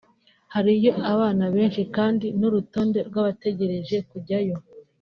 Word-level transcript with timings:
hariyo 0.53 0.91
abana 1.13 1.43
benshi 1.55 1.81
kandi 1.95 2.27
n’urutonde 2.39 2.99
rw’abategereje 3.07 3.97
kujyayo 4.09 4.55